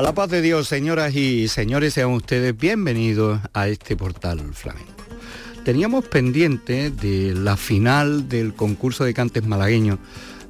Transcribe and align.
A 0.00 0.02
la 0.02 0.14
paz 0.14 0.30
de 0.30 0.40
Dios, 0.40 0.66
señoras 0.66 1.14
y 1.14 1.46
señores, 1.48 1.92
sean 1.92 2.12
ustedes 2.12 2.56
bienvenidos 2.56 3.38
a 3.52 3.68
este 3.68 3.96
portal 3.96 4.40
flamenco. 4.54 4.90
Teníamos 5.62 6.06
pendiente 6.06 6.90
de 6.90 7.34
la 7.34 7.58
final 7.58 8.26
del 8.26 8.54
concurso 8.54 9.04
de 9.04 9.12
cantes 9.12 9.44
malagueños 9.44 9.98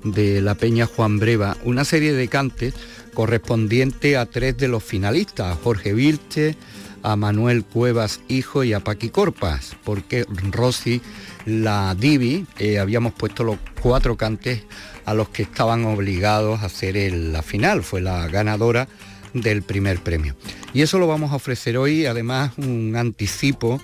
de 0.04 0.40
la 0.40 0.54
Peña 0.54 0.86
Juan 0.86 1.18
Breva, 1.18 1.56
una 1.64 1.84
serie 1.84 2.12
de 2.12 2.28
cantes 2.28 2.74
correspondiente 3.12 4.16
a 4.16 4.26
tres 4.26 4.56
de 4.56 4.68
los 4.68 4.84
finalistas, 4.84 5.52
a 5.52 5.56
Jorge 5.56 5.94
Vilche, 5.94 6.54
a 7.02 7.16
Manuel 7.16 7.64
Cuevas 7.64 8.20
Hijo 8.28 8.62
y 8.62 8.72
a 8.72 8.78
Paqui 8.78 9.08
Corpas, 9.08 9.74
porque 9.82 10.26
Rosy, 10.52 11.02
la 11.44 11.96
Divi, 11.98 12.46
eh, 12.60 12.78
habíamos 12.78 13.14
puesto 13.14 13.42
los 13.42 13.56
cuatro 13.82 14.16
cantes 14.16 14.62
a 15.06 15.12
los 15.12 15.28
que 15.30 15.42
estaban 15.42 15.86
obligados 15.86 16.60
a 16.60 16.66
hacer 16.66 17.12
la 17.12 17.42
final, 17.42 17.82
fue 17.82 18.00
la 18.00 18.28
ganadora 18.28 18.86
del 19.34 19.62
primer 19.62 20.00
premio. 20.00 20.36
Y 20.72 20.82
eso 20.82 20.98
lo 20.98 21.06
vamos 21.06 21.32
a 21.32 21.36
ofrecer 21.36 21.76
hoy, 21.76 22.06
además 22.06 22.52
un 22.56 22.94
anticipo 22.96 23.80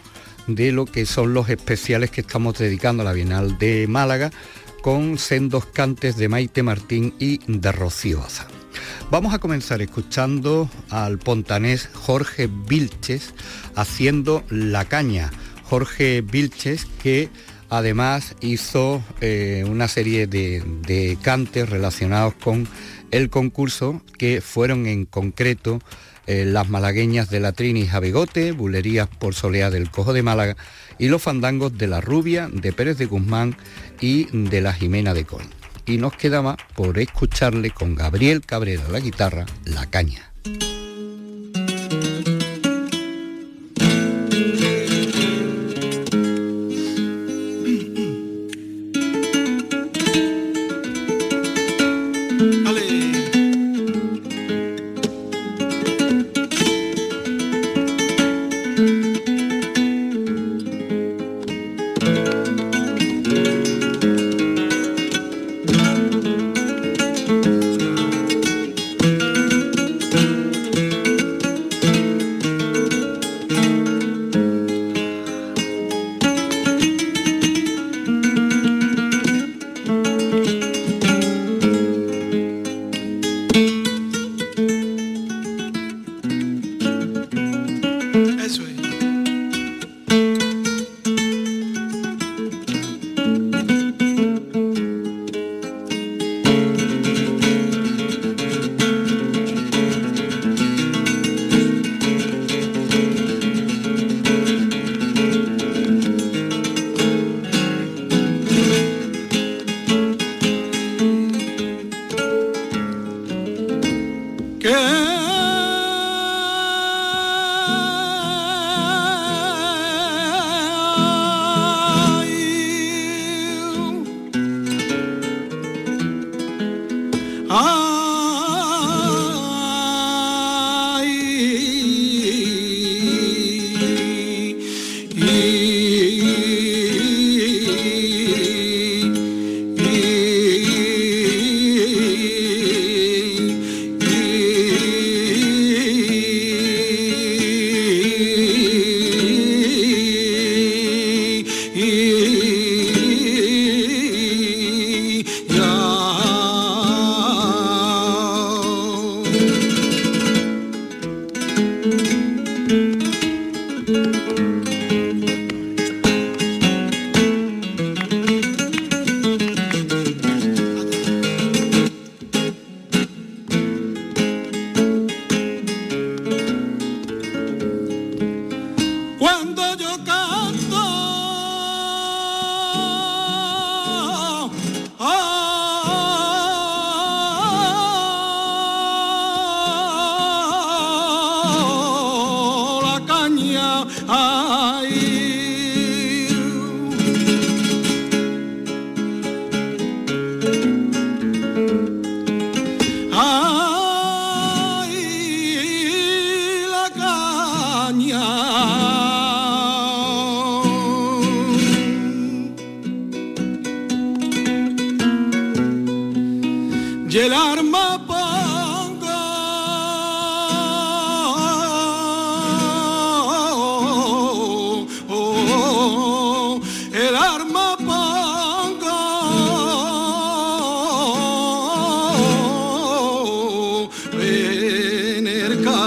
de 0.47 0.73
lo 0.73 0.87
que 0.87 1.07
son 1.07 1.35
los 1.35 1.49
especiales 1.49 2.11
que 2.11 2.21
estamos 2.21 2.59
dedicando 2.59 3.03
a 3.03 3.07
la 3.07 3.13
Bienal 3.13 3.59
de 3.59 3.87
Málaga 3.89 4.31
con 4.83 5.19
sendos 5.19 5.67
cantes 5.67 6.17
de 6.17 6.29
Maite 6.29 6.63
Martín 6.63 7.15
y 7.19 7.41
de 7.49 7.73
Rocío. 7.73 8.25
Vamos 9.11 9.35
a 9.35 9.39
comenzar 9.39 9.83
escuchando 9.83 10.71
al 10.91 11.19
pontanés 11.19 11.89
Jorge 11.93 12.49
Vilches 12.69 13.35
haciendo 13.75 14.45
La 14.49 14.85
Caña. 14.85 15.31
Jorge 15.65 16.21
Vilches 16.23 16.87
que 17.03 17.29
además 17.69 18.37
hizo 18.41 19.03
eh, 19.21 19.65
una 19.67 19.89
serie 19.89 20.27
de, 20.27 20.63
de 20.87 21.19
cantes 21.21 21.69
relacionados 21.69 22.35
con 22.35 22.69
el 23.11 23.31
concurso 23.31 24.03
que 24.19 24.41
fueron 24.41 24.87
en 24.87 25.05
concreto 25.07 25.81
eh, 26.27 26.45
las 26.45 26.69
malagueñas 26.69 27.31
de 27.31 27.41
la 27.41 27.53
Trini 27.53 27.87
Jabegote, 27.87 28.53
bulerías 28.53 29.09
por 29.09 29.35
Soleá 29.35 29.71
del 29.71 29.91
Cojo 29.91 30.13
de 30.13 30.25
Málaga 30.25 30.57
y 30.99 31.09
los 31.09 31.23
fandangos 31.23 31.79
de 31.79 31.87
la 31.87 32.01
Rubia, 32.01 32.49
de 32.53 32.73
Pérez 32.73 32.99
de 32.99 33.07
Guzmán 33.07 33.57
y 34.01 34.25
de 34.33 34.61
la 34.61 34.73
Jimena 34.73 35.15
de 35.15 35.25
Coin. 35.25 35.49
Y 35.87 35.99
nos 35.99 36.15
quedaba 36.15 36.57
por 36.75 36.99
escucharle 36.99 37.71
con 37.71 37.95
Gabriel 37.95 38.41
Cabrera 38.45 38.89
la 38.91 38.99
guitarra, 38.99 39.47
La 39.65 39.87
Caña. 39.87 40.33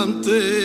delante. 0.10 0.59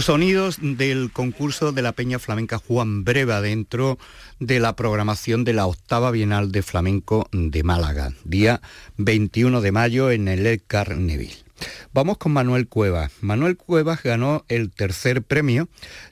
Los 0.00 0.06
sonidos 0.06 0.56
del 0.62 1.12
concurso 1.12 1.72
de 1.72 1.82
la 1.82 1.92
Peña 1.92 2.18
Flamenca 2.18 2.56
Juan 2.56 3.04
Breva 3.04 3.42
dentro 3.42 3.98
de 4.38 4.58
la 4.58 4.74
programación 4.74 5.44
de 5.44 5.52
la 5.52 5.66
octava 5.66 6.10
Bienal 6.10 6.52
de 6.52 6.62
Flamenco 6.62 7.28
de 7.32 7.62
Málaga, 7.62 8.14
día 8.24 8.62
21 8.96 9.60
de 9.60 9.72
mayo 9.72 10.10
en 10.10 10.28
el 10.28 10.46
El 10.46 10.62
Carneville. 10.62 11.49
Vamos 11.92 12.18
con 12.18 12.30
Manuel 12.30 12.68
Cuevas. 12.68 13.10
Manuel 13.20 13.56
Cuevas 13.56 14.04
ganó 14.04 14.44
el 14.46 14.70
tercer 14.70 15.24
premio, 15.24 15.68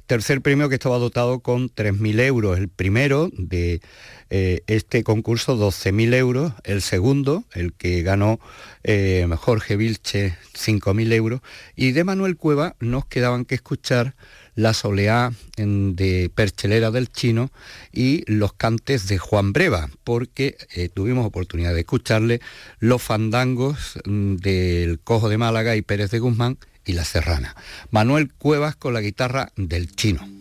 tercer 0.08 0.42
premio 0.42 0.68
que 0.68 0.74
estaba 0.74 0.98
dotado 0.98 1.38
con 1.38 1.70
3.000 1.72 2.20
euros. 2.22 2.58
El 2.58 2.68
primero 2.68 3.30
de 3.32 3.80
eh, 4.28 4.62
este 4.66 5.04
concurso 5.04 5.56
12.000 5.56 6.14
euros, 6.14 6.52
el 6.64 6.82
segundo, 6.82 7.44
el 7.52 7.74
que 7.74 8.02
ganó 8.02 8.40
eh, 8.82 9.24
Jorge 9.36 9.76
Vilche 9.76 10.36
5.000 10.52 11.12
euros, 11.12 11.42
y 11.76 11.92
de 11.92 12.02
Manuel 12.02 12.36
Cueva 12.36 12.74
nos 12.80 13.06
quedaban 13.06 13.44
que 13.44 13.54
escuchar 13.54 14.16
la 14.58 14.74
soleá 14.74 15.32
de 15.56 16.32
Perchelera 16.34 16.90
del 16.90 17.12
Chino 17.12 17.52
y 17.92 18.24
los 18.26 18.54
cantes 18.54 19.06
de 19.06 19.16
Juan 19.16 19.52
Breva, 19.52 19.88
porque 20.02 20.56
eh, 20.74 20.88
tuvimos 20.88 21.24
oportunidad 21.24 21.74
de 21.74 21.80
escucharle 21.80 22.40
los 22.80 23.00
fandangos 23.00 24.00
mm, 24.04 24.34
del 24.34 24.98
Cojo 24.98 25.28
de 25.28 25.38
Málaga 25.38 25.76
y 25.76 25.82
Pérez 25.82 26.10
de 26.10 26.18
Guzmán 26.18 26.58
y 26.84 26.94
La 26.94 27.04
Serrana. 27.04 27.54
Manuel 27.92 28.32
Cuevas 28.32 28.74
con 28.74 28.94
la 28.94 29.00
guitarra 29.00 29.52
del 29.54 29.94
Chino. 29.94 30.37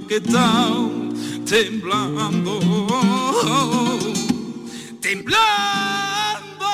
que 0.00 0.16
está 0.16 0.74
temblando, 1.48 2.60
temblando 5.00 6.66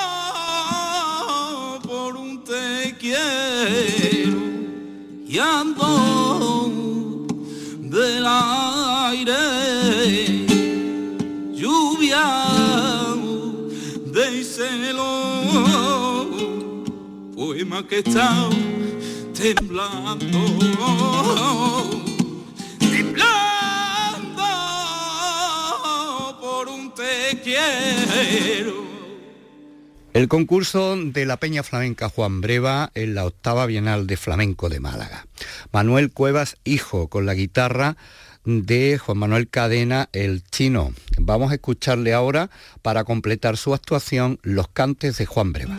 por 1.83 2.17
un 2.17 2.43
te 2.43 2.95
quiero 2.99 4.39
y 5.25 5.39
ando 5.39 6.71
del 7.79 8.25
aire, 8.27 9.35
lluvia 11.53 13.15
de 14.07 14.43
celo, 14.43 16.27
poema 17.35 17.87
que 17.87 17.99
está 17.99 18.49
temblando. 19.33 20.39
El 30.13 30.27
concurso 30.27 30.95
de 30.95 31.25
la 31.25 31.37
Peña 31.37 31.63
Flamenca 31.63 32.07
Juan 32.07 32.41
Breva 32.41 32.91
en 32.93 33.15
la 33.15 33.25
octava 33.25 33.65
Bienal 33.65 34.05
de 34.05 34.15
Flamenco 34.15 34.69
de 34.69 34.79
Málaga. 34.79 35.25
Manuel 35.71 36.11
Cuevas, 36.11 36.57
hijo, 36.63 37.07
con 37.07 37.25
la 37.25 37.33
guitarra 37.33 37.97
de 38.45 38.99
Juan 38.99 39.17
Manuel 39.17 39.49
Cadena, 39.49 40.09
el 40.13 40.43
chino. 40.43 40.93
Vamos 41.17 41.51
a 41.51 41.55
escucharle 41.55 42.13
ahora, 42.13 42.51
para 42.81 43.03
completar 43.05 43.57
su 43.57 43.73
actuación, 43.73 44.39
los 44.43 44.67
cantes 44.67 45.17
de 45.17 45.25
Juan 45.25 45.51
Breva. 45.51 45.77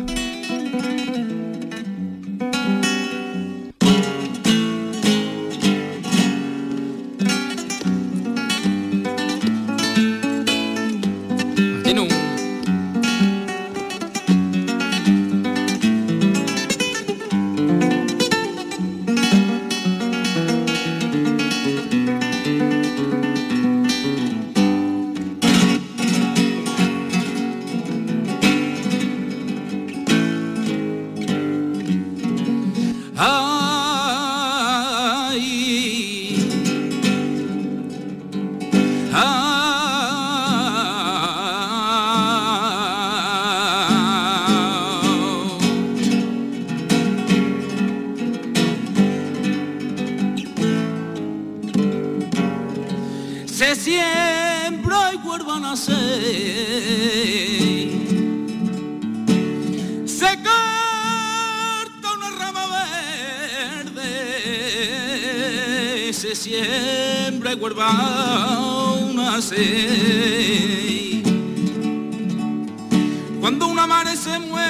siempre 66.34 67.54
guarda 67.54 67.90
una 69.10 69.40
sed. 69.40 71.22
Cuando 73.40 73.66
una 73.68 73.86
madre 73.86 74.16
se 74.16 74.38
muere 74.38 74.62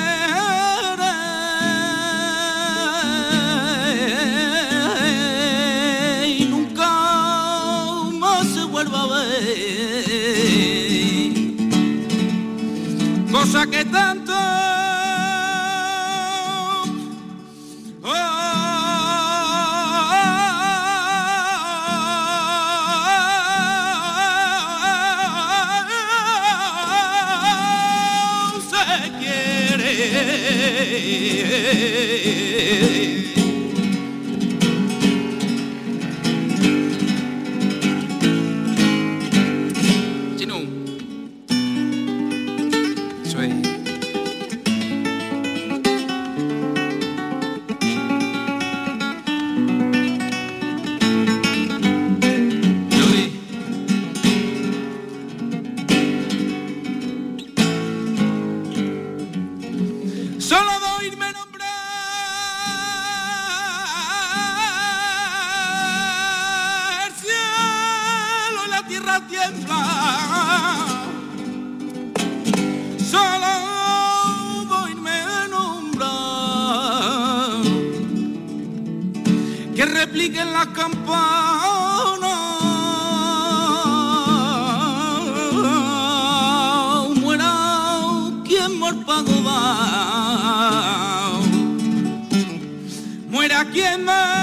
y 6.26 6.44
nunca 6.47 6.90
más 8.18 8.47
se 8.49 8.64
vuelva 8.64 9.02
a 9.02 9.06
ver, 9.06 9.75
cosa 13.30 13.66
que 13.68 13.85
tanto 13.85 14.24
Hey. 31.75 33.43
repliquen 80.14 80.53
las 80.53 80.66
campanas. 80.68 81.18
Muera 87.20 87.53
quien 88.44 88.79
morpago 88.79 89.42
va. 89.44 91.40
Muera 93.29 93.64
quien 93.72 94.07
va. 94.07 94.34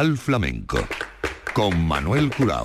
Flamenco 0.00 0.78
con 1.52 1.86
Manuel 1.86 2.30
Curao. 2.34 2.64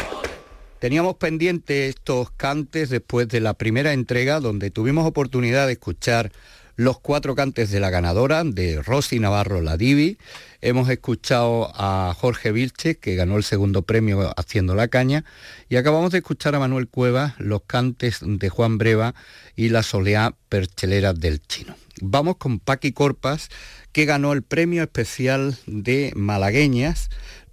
Teníamos 0.80 1.15
pendientes 1.15 1.89
estos 1.89 2.32
cantes 2.32 2.89
después 2.89 3.28
de 3.28 3.41
la 3.41 3.54
primera 3.56 3.91
entrega 3.91 4.39
donde 4.39 4.71
tuvimos 4.71 5.06
oportunidad 5.06 5.67
de 5.67 5.74
escuchar 5.74 6.32
los 6.78 7.00
cuatro 7.00 7.36
cantes 7.36 7.71
de 7.71 7.82
la 7.82 7.89
ganadora, 7.89 8.43
de 8.45 8.82
Rosy 8.82 9.19
Navarro 9.19 9.62
La 9.62 9.76
Divi. 9.76 10.17
Hemos 10.62 10.89
escuchado 10.89 11.71
a 11.74 12.15
Jorge 12.17 12.54
Vilches, 12.54 12.98
que 12.98 13.15
ganó 13.15 13.36
el 13.36 13.43
segundo 13.43 13.82
premio 13.82 14.34
haciendo 14.38 14.74
la 14.74 14.88
caña. 14.88 15.26
Y 15.67 15.76
acabamos 15.76 16.12
de 16.12 16.19
escuchar 16.19 16.56
a 16.56 16.60
Manuel 16.60 16.88
Cuevas, 16.88 17.34
los 17.38 17.63
cantes 17.63 18.19
de 18.21 18.48
Juan 18.48 18.78
Breva 18.78 19.13
y 19.58 19.69
la 19.69 19.84
soleá 19.84 20.36
perchelera 20.48 21.13
del 21.13 21.41
chino. 21.41 21.76
Vamos 22.02 22.38
con 22.38 22.60
Paqui 22.60 22.91
Corpas, 22.91 23.50
que 23.95 24.03
ganó 24.03 24.34
el 24.34 24.43
premio 24.43 24.84
especial 24.84 25.55
de 25.67 26.12
malagueñas, 26.17 27.10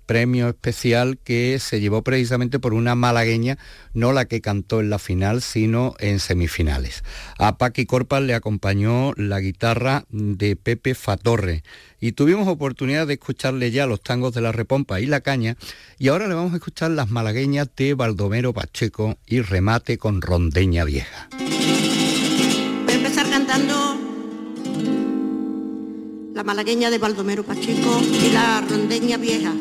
premio 0.07 0.48
especial 0.48 1.16
que 1.22 1.61
se 1.61 1.81
llevó 1.81 2.02
precisamente 2.02 2.59
por 2.59 2.74
una 2.74 2.96
malagueña, 2.96 3.59
no 3.94 4.12
la 4.12 4.24
que 4.24 4.40
cantó 4.40 4.81
en 4.81 4.90
la 4.90 4.98
final, 4.98 5.40
sino 5.40 5.94
en 6.00 6.18
semifinales. 6.18 7.05
A 7.38 7.59
Paqui 7.59 7.87
Corpas 7.87 8.22
le 8.22 8.35
acompañó 8.35 9.12
la 9.14 9.38
guitarra 9.38 10.05
de 10.11 10.57
Pepe 10.57 10.96
Fatorre 10.96 11.62
y 12.00 12.11
tuvimos 12.11 12.48
oportunidad 12.48 13.07
de 13.07 13.14
escucharle 13.14 13.70
ya 13.70 13.87
los 13.87 14.02
tangos 14.02 14.35
de 14.35 14.40
la 14.40 14.50
repompa 14.50 15.00
y 15.00 15.07
la 15.07 15.20
caña 15.20 15.57
y 15.96 16.09
ahora 16.09 16.26
le 16.26 16.35
vamos 16.35 16.55
a 16.55 16.57
escuchar 16.57 16.90
las 16.90 17.09
malagueñas 17.09 17.68
de 17.76 17.94
Baldomero 17.94 18.52
Pacheco 18.52 19.16
y 19.28 19.42
remate 19.42 19.96
con 19.96 20.20
rondeña 20.20 20.85
vieja. 20.85 21.28
La 26.35 26.42
malagueña 26.42 26.90
de 26.90 26.99
Baldomero 26.99 27.42
Pacheco 27.42 28.01
y 28.25 28.33
la 28.33 28.62
rondeña 28.62 29.16
vieja. 29.18 29.53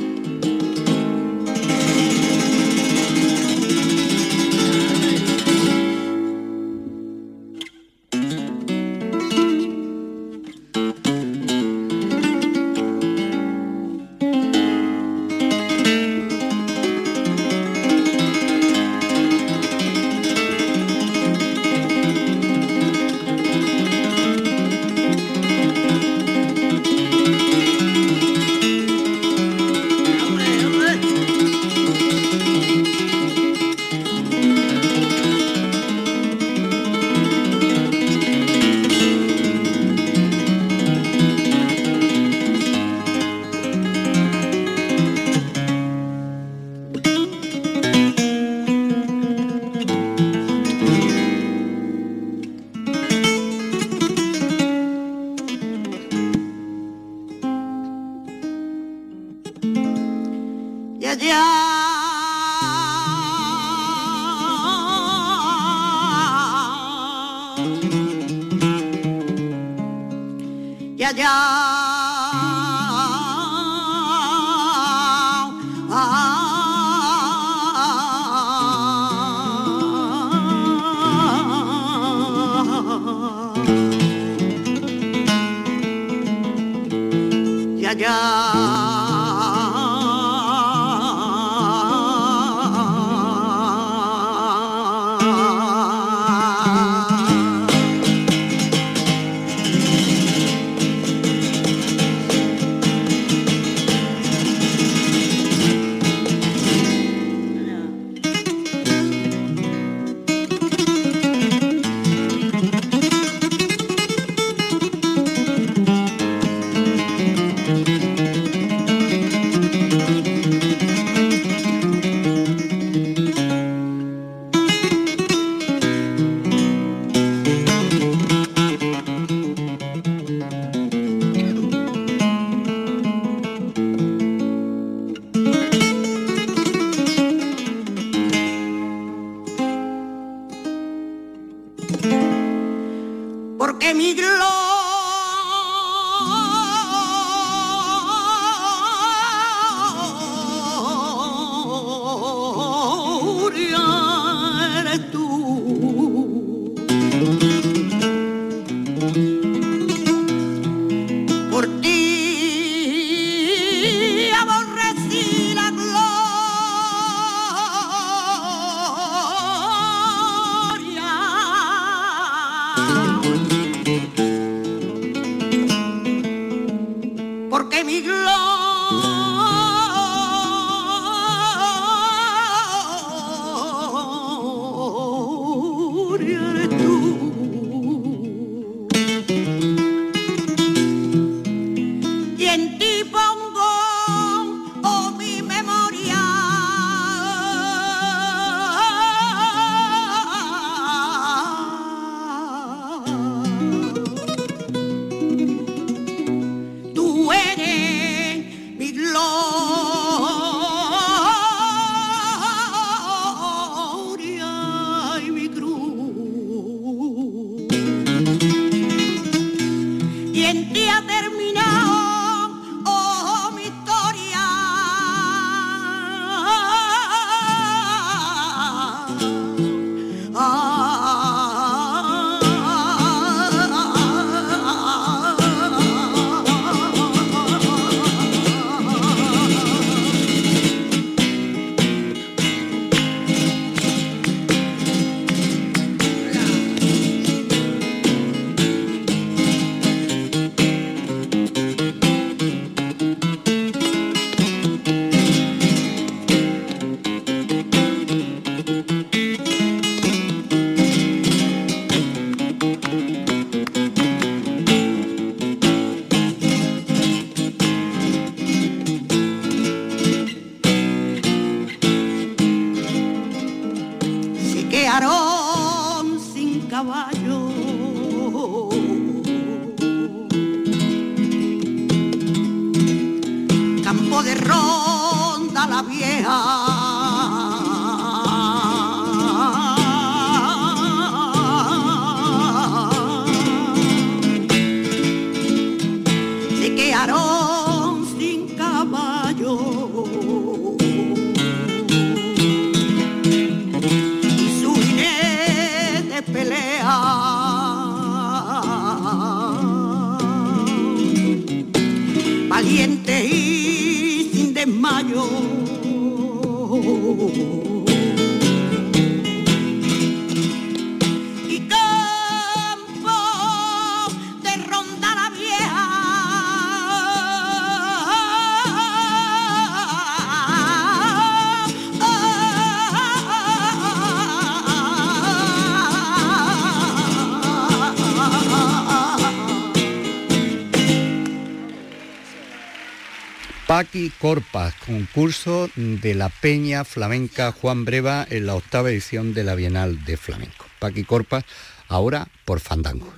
Paqui 344.02 344.18
Corpas, 344.18 344.74
concurso 344.88 345.70
de 345.76 346.16
la 346.16 346.30
Peña 346.30 346.84
Flamenca 346.84 347.52
Juan 347.52 347.86
Breva 347.86 348.26
en 348.28 348.48
la 348.48 348.56
octava 348.56 348.90
edición 348.90 349.36
de 349.36 349.44
la 349.44 349.54
Bienal 349.54 350.04
de 350.06 350.18
Flamenco. 350.18 350.66
Paqui 350.80 351.04
Corpas, 351.04 351.44
ahora 351.88 352.28
por 352.44 352.60
Fandango. 352.60 353.14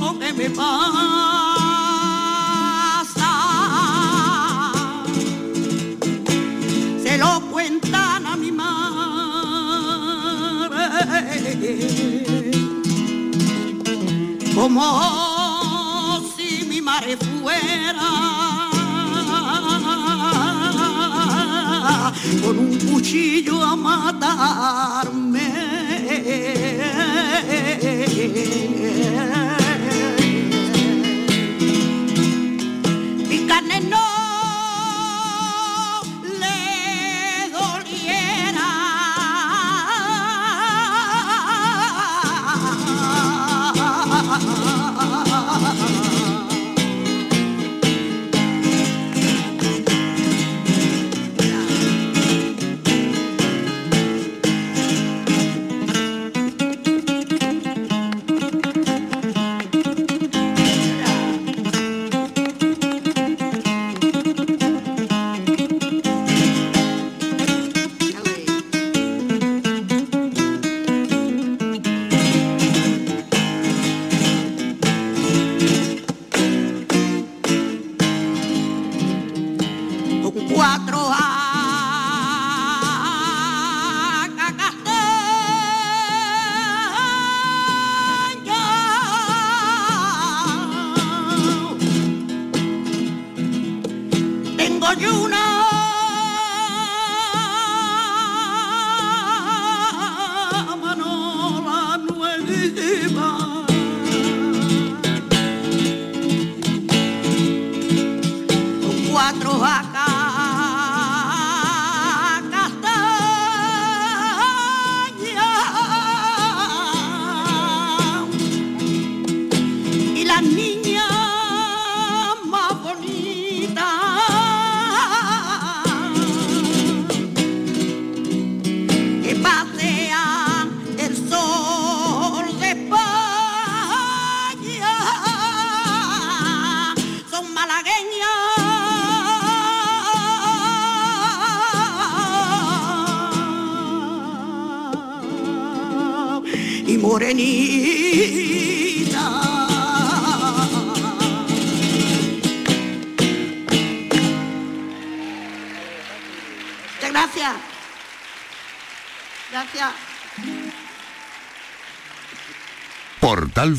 lo 0.00 0.18
que 0.18 0.32
me 0.32 0.48
pasa. 0.50 0.72
Se 7.02 7.18
lo 7.18 7.40
cuentan 7.50 8.26
a 8.26 8.36
mi 8.36 8.50
madre. 8.52 8.72
Como 14.54 16.32
si 16.36 16.64
mi 16.64 16.80
madre 16.80 17.16
fuera 17.16 18.10
con 22.42 22.58
un 22.58 22.78
cuchillo 22.78 23.62
a 23.62 23.76
matarme. 23.76 25.21
yeah. 27.82 29.61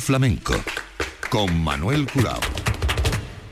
Flamenco 0.03 0.53
con 1.29 1.63
Manuel 1.63 2.05
Curao. 2.11 2.41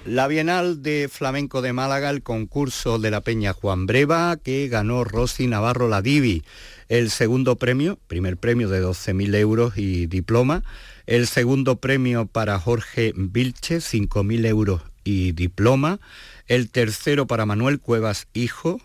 La 0.06 0.28
Bienal 0.28 0.84
de 0.84 1.08
Flamenco 1.10 1.62
de 1.62 1.72
Málaga, 1.72 2.10
el 2.10 2.24
concurso 2.24 3.00
de 3.00 3.10
la 3.10 3.22
Peña 3.22 3.54
Juan 3.54 3.86
Breva, 3.86 4.36
que 4.36 4.68
ganó 4.68 5.06
Rosy 5.06 5.48
Navarro 5.48 5.88
la 5.88 6.02
Divi. 6.02 6.44
El 6.90 7.10
segundo 7.10 7.56
premio, 7.56 8.00
primer 8.08 8.36
premio 8.36 8.68
de 8.68 8.84
12.000 8.84 9.34
euros 9.36 9.78
y 9.78 10.08
diploma. 10.08 10.64
El 11.06 11.26
segundo 11.28 11.78
premio 11.78 12.26
para 12.26 12.60
Jorge 12.60 13.14
Vilche, 13.16 13.78
5.000 13.78 14.46
euros 14.46 14.82
y 15.06 15.32
diploma. 15.32 16.02
El 16.48 16.70
tercero 16.70 17.28
para 17.28 17.46
Manuel 17.46 17.80
Cuevas 17.80 18.28
Hijo, 18.34 18.82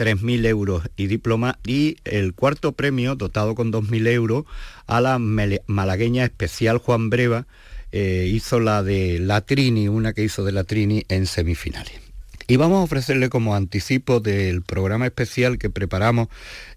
3.000 0.00 0.46
euros 0.46 0.82
y 0.96 1.08
diploma 1.08 1.58
y 1.66 1.98
el 2.04 2.32
cuarto 2.32 2.72
premio, 2.72 3.16
dotado 3.16 3.54
con 3.54 3.70
2.000 3.70 4.08
euros, 4.08 4.44
a 4.86 5.02
la 5.02 5.18
malagueña 5.18 6.24
especial 6.24 6.78
Juan 6.78 7.10
Breva, 7.10 7.46
eh, 7.92 8.26
hizo 8.32 8.60
la 8.60 8.82
de 8.82 9.18
la 9.18 9.42
Trini, 9.42 9.88
una 9.88 10.14
que 10.14 10.24
hizo 10.24 10.42
de 10.42 10.52
la 10.52 10.64
Trini 10.64 11.04
en 11.10 11.26
semifinales. 11.26 12.00
Y 12.48 12.56
vamos 12.56 12.78
a 12.78 12.84
ofrecerle 12.84 13.28
como 13.28 13.54
anticipo 13.54 14.20
del 14.20 14.62
programa 14.62 15.04
especial 15.04 15.58
que 15.58 15.68
preparamos 15.68 16.28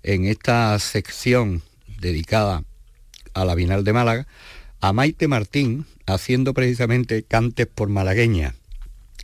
en 0.04 0.26
esta 0.26 0.78
sección 0.80 1.62
dedicada 2.02 2.66
a 3.34 3.46
la 3.46 3.56
Bienal 3.56 3.86
de 3.86 3.94
Málaga, 3.94 4.28
a 4.82 4.92
Maite 4.92 5.30
Martín 5.30 5.86
haciendo 6.08 6.54
precisamente 6.54 7.24
cantes 7.24 7.68
por 7.68 7.88
malagueña. 7.88 8.56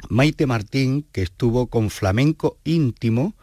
Maite 0.07 0.45
Martín, 0.45 1.05
que 1.12 1.21
estuvo 1.21 1.67
con 1.67 1.89
flamenco 1.89 2.57
íntimo 2.63 3.35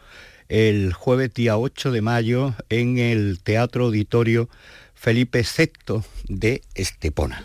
el 0.49 0.93
jueves 0.93 1.33
día 1.33 1.57
8 1.57 1.91
de 1.91 2.01
mayo 2.01 2.53
en 2.69 2.97
el 2.97 3.39
Teatro 3.43 3.85
Auditorio 3.85 4.49
Felipe 4.93 5.43
VI 5.43 6.01
de 6.27 6.61
Estepona. 6.75 7.41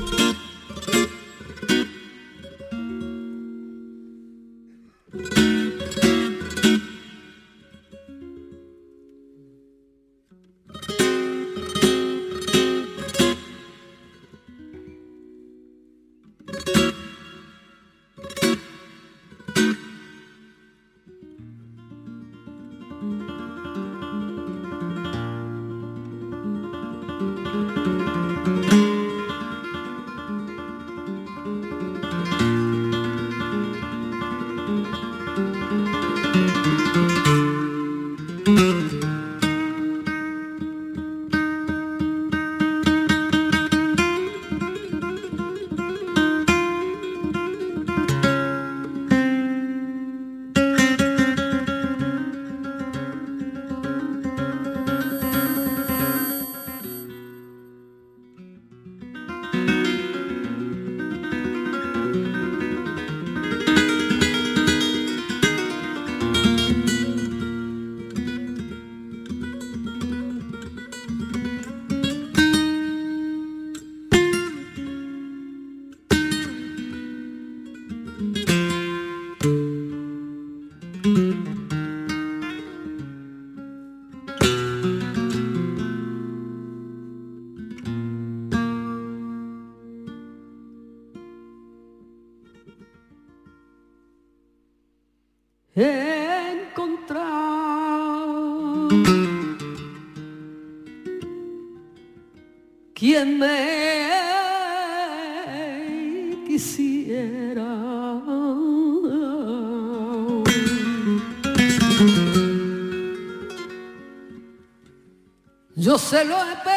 Se 116.12 116.26
lo 116.26 116.36
porque 116.36 116.68
yo 116.68 116.71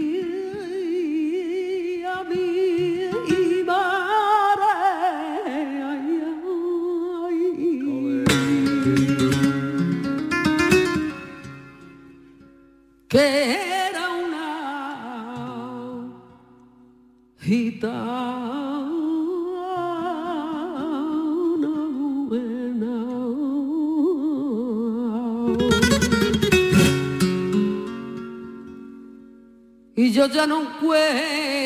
ya 30.34 30.46
no 30.46 30.62
encuentro. 30.62 31.57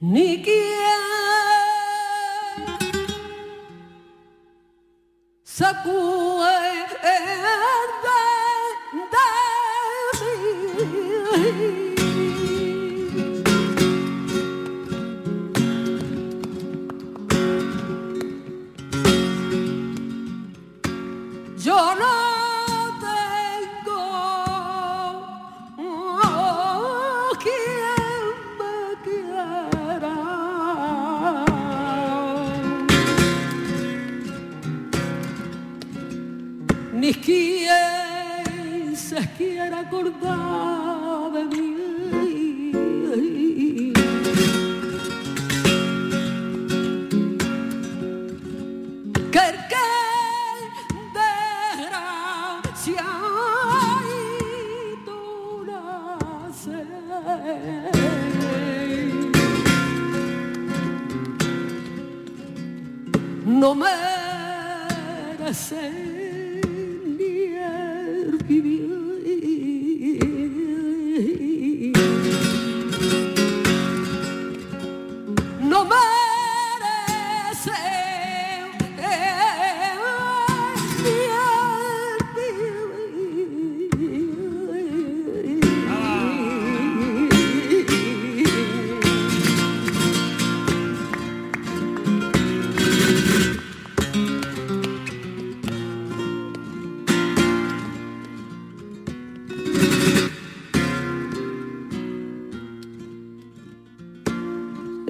Nikki. 0.00 0.87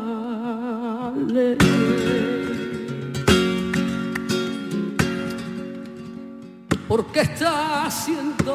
Porque 6.95 7.19
está 7.19 7.85
haciendo 7.87 8.53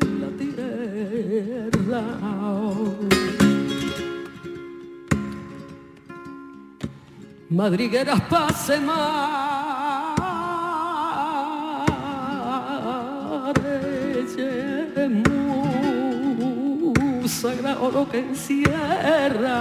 en 0.00 0.20
la 0.22 0.28
tierra. 0.40 2.02
Madrigueras 7.50 8.22
pase 8.22 8.80
es 17.22 17.30
sagrado 17.30 17.90
lo 17.90 18.08
que 18.08 18.20
encierra. 18.20 19.60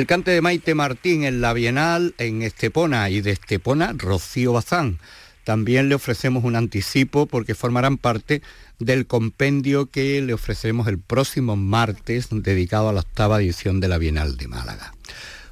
El 0.00 0.06
cante 0.06 0.30
de 0.30 0.40
Maite 0.40 0.74
Martín 0.74 1.24
en 1.24 1.42
la 1.42 1.52
Bienal 1.52 2.14
en 2.16 2.40
Estepona 2.40 3.10
y 3.10 3.20
de 3.20 3.32
Estepona 3.32 3.92
Rocío 3.94 4.54
Bazán. 4.54 4.98
También 5.44 5.90
le 5.90 5.94
ofrecemos 5.94 6.42
un 6.42 6.56
anticipo 6.56 7.26
porque 7.26 7.54
formarán 7.54 7.98
parte 7.98 8.40
del 8.78 9.06
compendio 9.06 9.90
que 9.90 10.22
le 10.22 10.32
ofreceremos 10.32 10.86
el 10.88 10.98
próximo 10.98 11.54
martes 11.54 12.28
dedicado 12.30 12.88
a 12.88 12.94
la 12.94 13.00
octava 13.00 13.42
edición 13.42 13.78
de 13.78 13.88
la 13.88 13.98
Bienal 13.98 14.38
de 14.38 14.48
Málaga. 14.48 14.94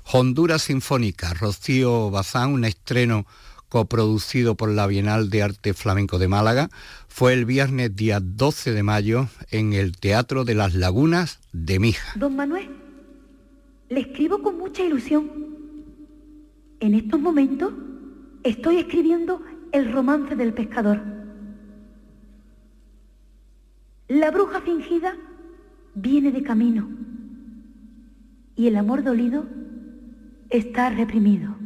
Honduras 0.05 0.63
Sinfónica, 0.63 1.35
Rocío 1.35 2.11
Bazán, 2.11 2.55
un 2.55 2.65
estreno 2.65 3.27
coproducido 3.69 4.55
por 4.55 4.71
la 4.71 4.87
Bienal 4.87 5.29
de 5.29 5.43
Arte 5.43 5.75
Flamenco 5.75 6.19
de 6.19 6.29
Málaga, 6.29 6.71
fue 7.07 7.35
el 7.35 7.45
viernes 7.45 7.95
día 7.95 8.19
12 8.23 8.73
de 8.73 8.83
mayo 8.83 9.29
en 9.51 9.75
el 9.75 9.99
Teatro 9.99 10.47
de 10.47 10.55
las 10.55 10.73
Lagunas 10.73 11.39
de 11.53 11.79
Mija. 11.79 12.15
Don 12.17 12.35
Manuel, 12.35 12.88
le 13.89 14.01
escribo 14.01 14.43
con 14.43 14.59
mucha 14.59 14.85
ilusión. 14.85 15.31
En 16.81 16.95
estos 16.95 17.21
momentos 17.21 17.73
estoy 18.43 18.77
escribiendo 18.77 19.43
el 19.73 19.93
romance 19.93 20.37
del 20.37 20.55
pescador. 20.55 21.01
La 24.09 24.31
bruja 24.31 24.61
fingida 24.61 25.17
viene 25.95 26.33
de 26.33 26.43
camino 26.43 26.89
y 28.57 28.67
el 28.67 28.77
amor 28.77 29.03
dolido 29.03 29.45
está 30.51 30.91
reprimido. 30.91 31.58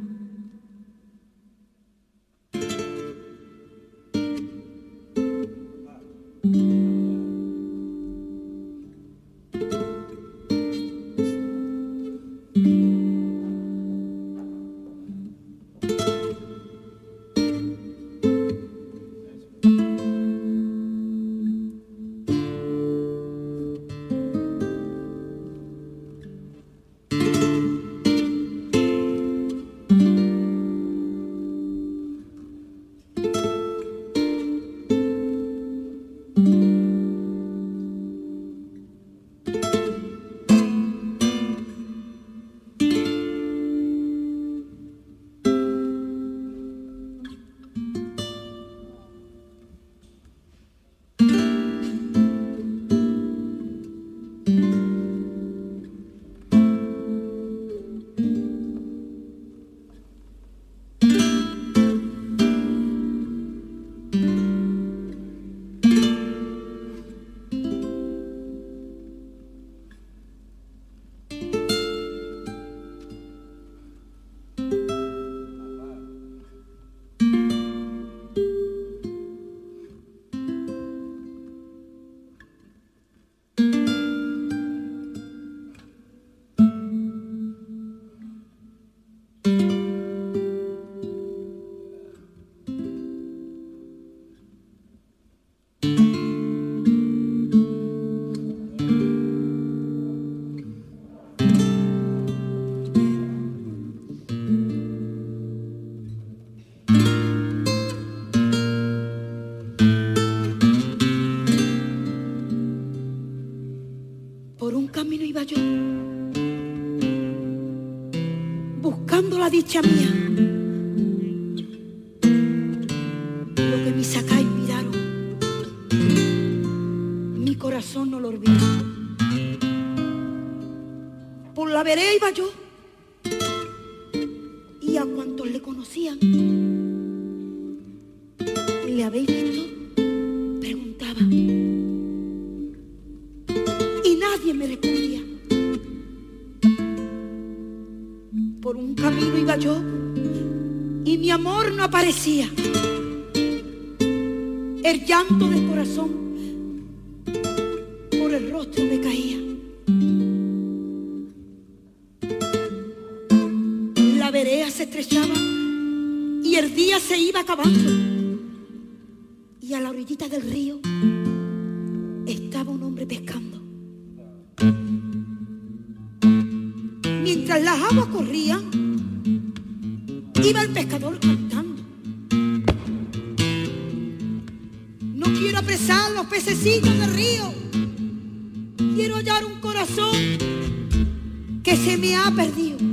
Que 191.73 191.79
se 191.79 191.97
me 191.97 192.15
ha 192.15 192.31
perdido. 192.31 192.92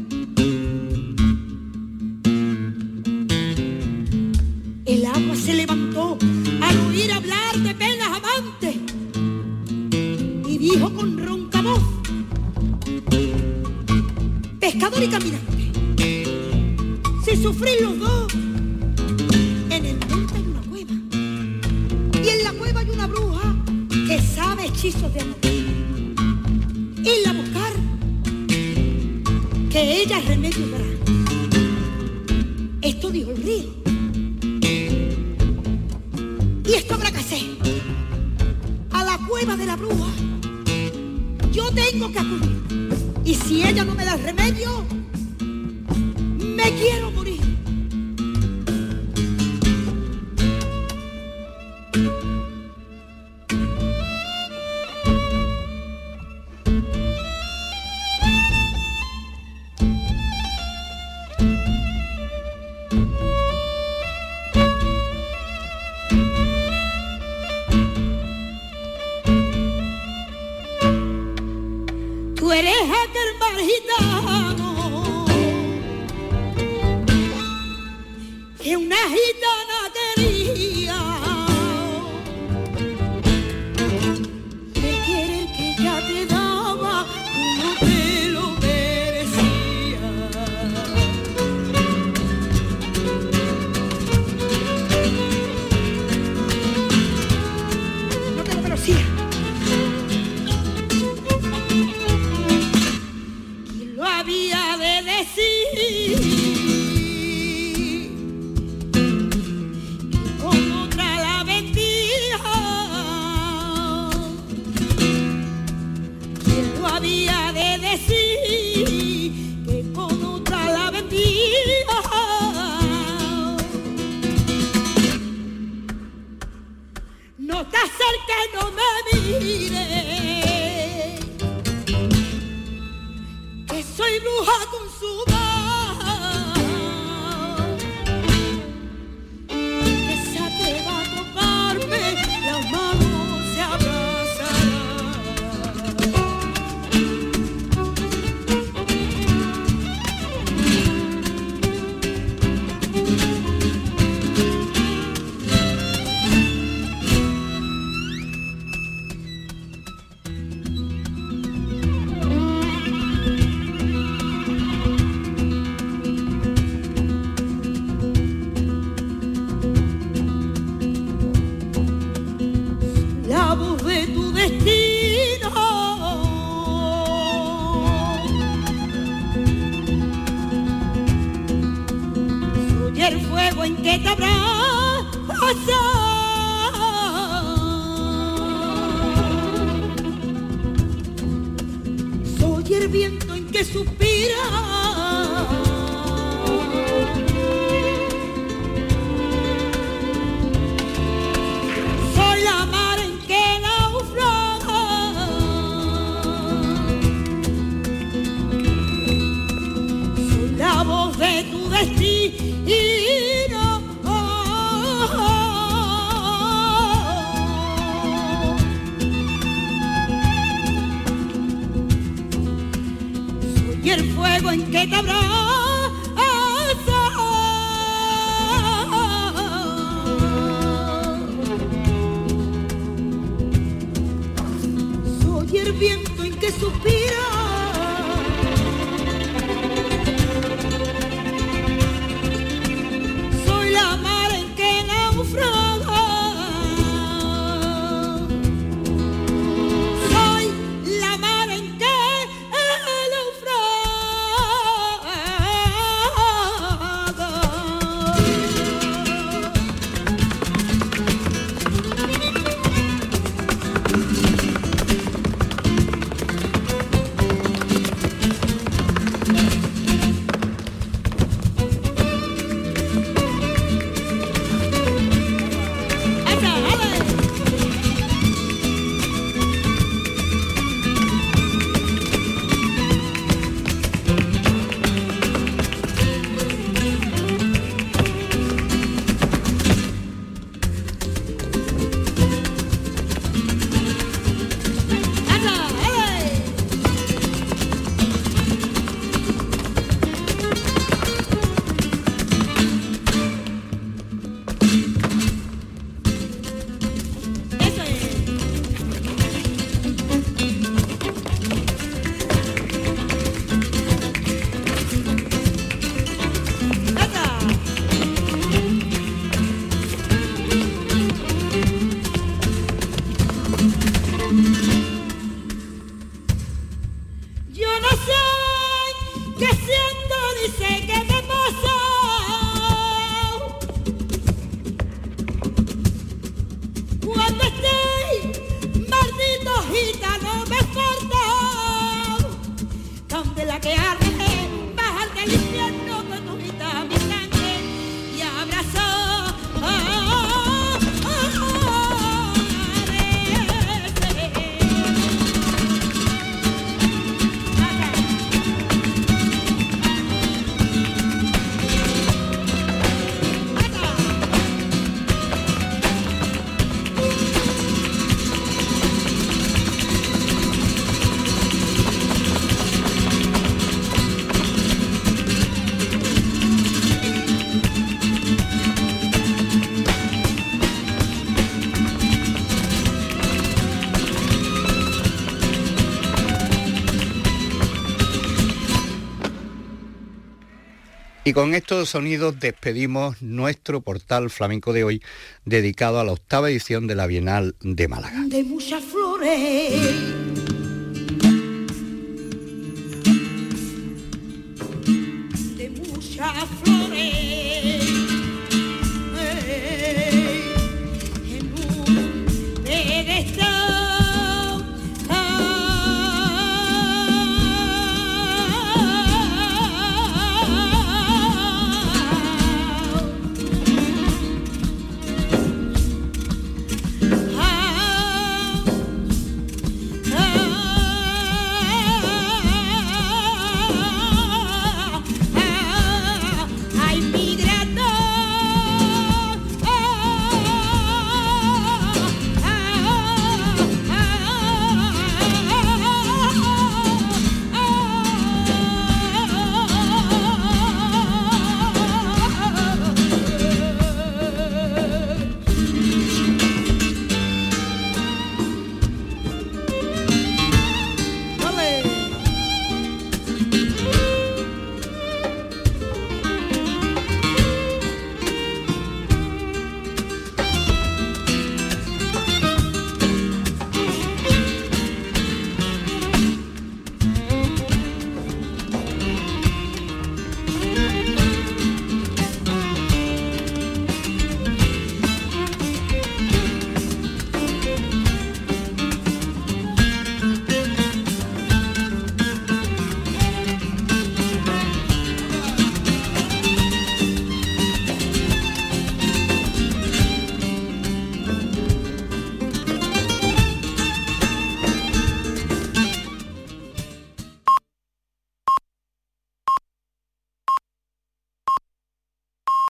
Con 391.39 391.55
estos 391.55 391.87
sonidos 391.87 392.37
despedimos 392.37 393.21
nuestro 393.21 393.79
portal 393.79 394.29
flamenco 394.29 394.73
de 394.73 394.83
hoy, 394.83 395.01
dedicado 395.45 396.01
a 396.01 396.03
la 396.03 396.11
octava 396.11 396.49
edición 396.49 396.85
de 396.85 396.95
la 396.95 397.07
Bienal 397.07 397.55
de 397.61 397.87
Málaga. 397.87 398.25